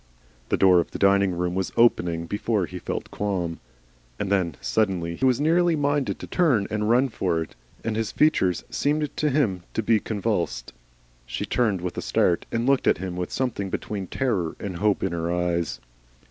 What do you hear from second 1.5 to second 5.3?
was opening before he felt a qualm. And then suddenly he